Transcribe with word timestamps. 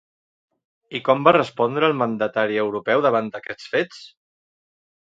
I 0.99 1.01
com 1.09 1.21
va 1.27 1.33
respondre 1.37 1.91
el 1.91 1.95
mandatari 2.01 2.59
europeu 2.65 3.07
davant 3.09 3.31
aquests 3.43 3.71
fets? 3.77 4.03